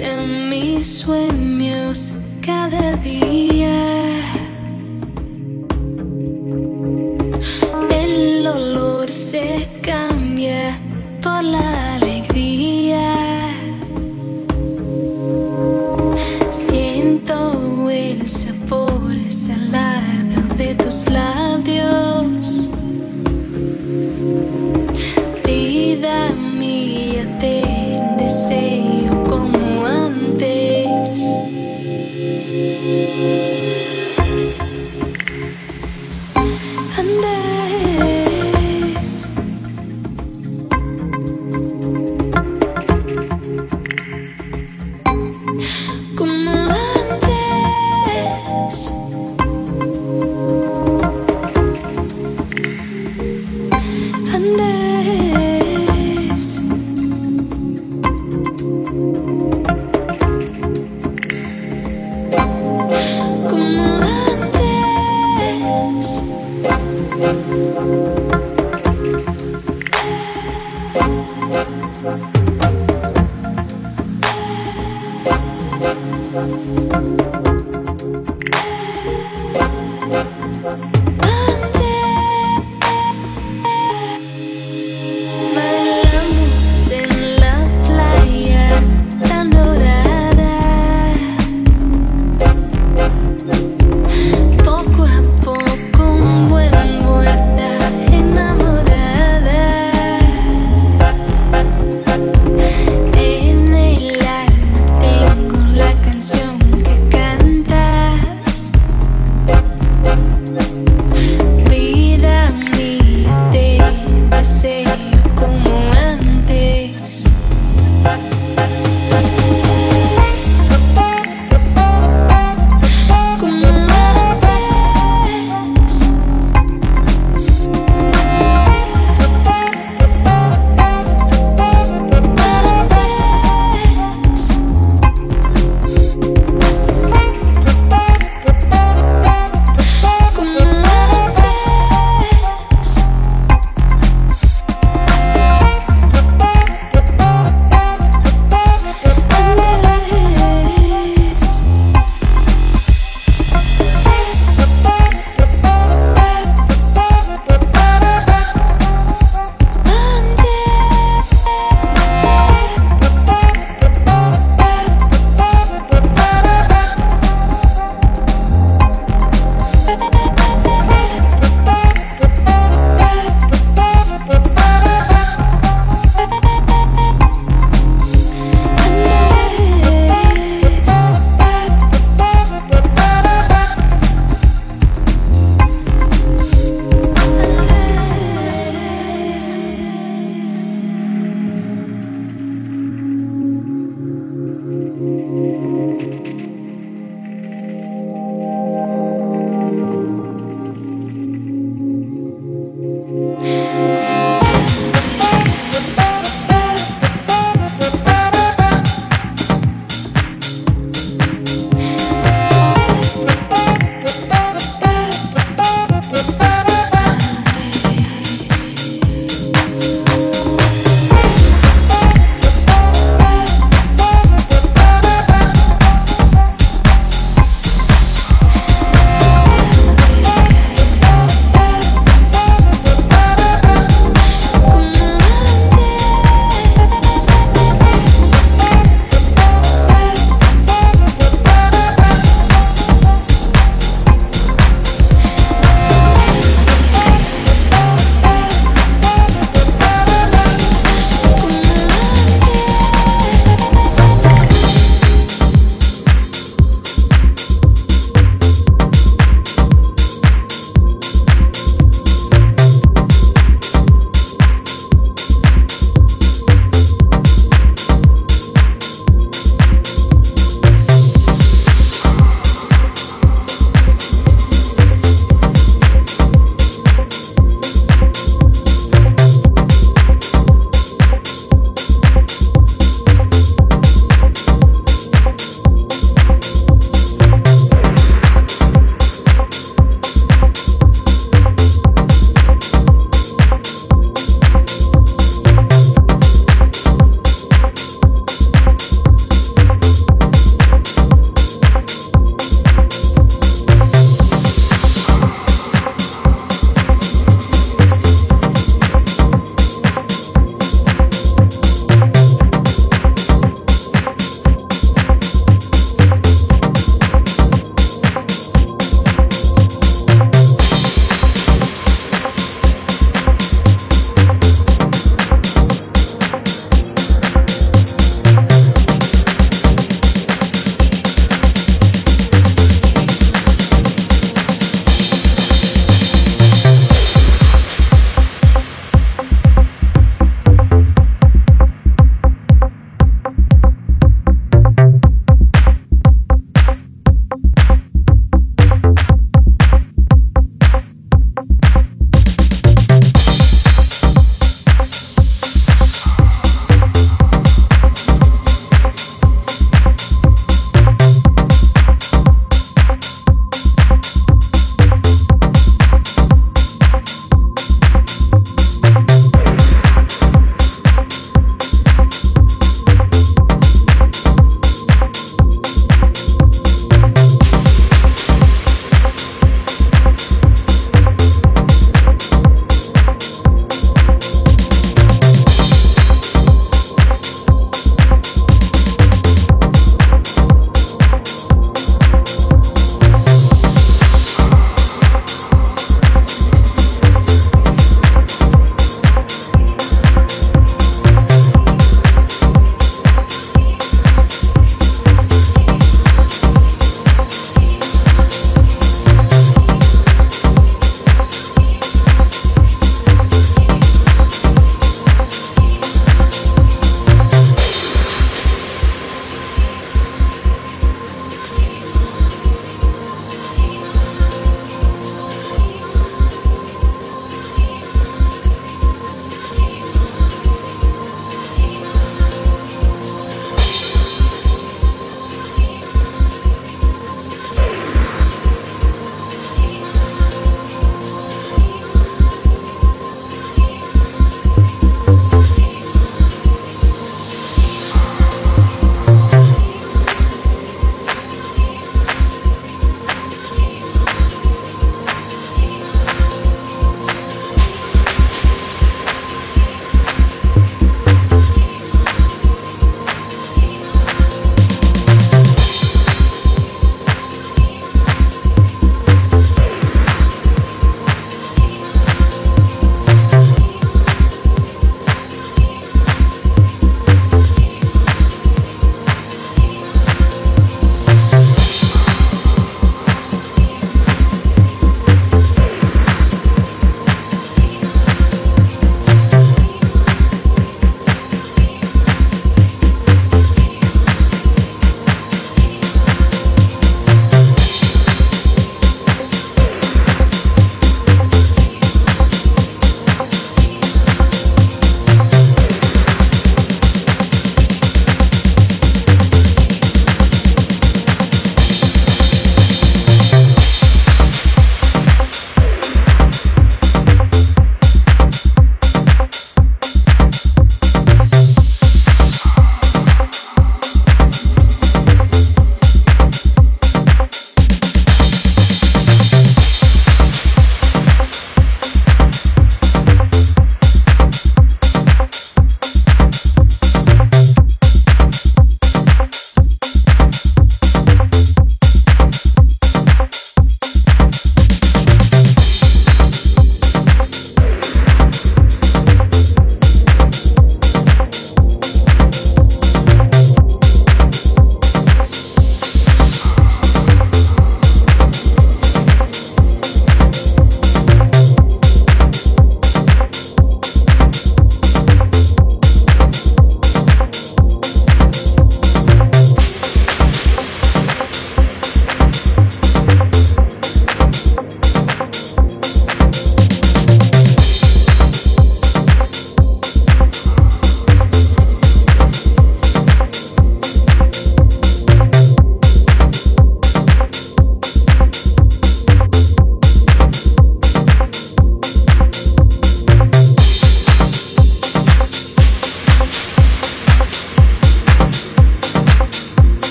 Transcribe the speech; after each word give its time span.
en 0.00 0.48
mis 0.48 1.00
sueños 1.00 2.12
cada 2.40 2.92
día. 2.96 3.85